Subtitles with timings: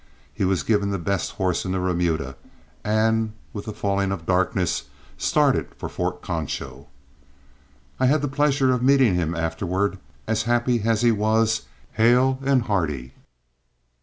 [0.33, 2.35] He was given the best horse in the remuda,
[2.83, 4.85] and with the falling of darkness
[5.15, 6.87] started for Fort Concho.
[7.99, 12.63] I had the pleasure of meeting him afterward, as happy as he was hale and
[12.63, 13.13] hearty.